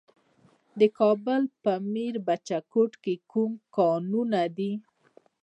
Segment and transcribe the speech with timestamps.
[0.79, 4.71] د کابل په میربچه کوټ کې کوم کانونه دي؟